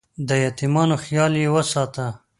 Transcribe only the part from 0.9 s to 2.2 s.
خیال یې ساته.